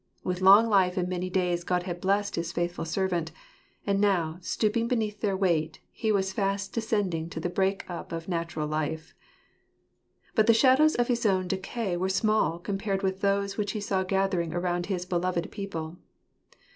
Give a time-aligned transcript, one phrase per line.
[0.23, 3.31] With long life and many days God had blessed his faithful servant.
[3.85, 8.27] And now, stooping beneath their weight, he was fast descending to the break up of
[8.27, 9.13] natural life.
[10.33, 14.01] But the shadows of his own decay were small compared with those which he saw
[14.01, 15.97] gathering around his beloved people.